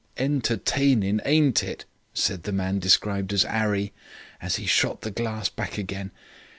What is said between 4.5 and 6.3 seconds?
he shot the glass back again.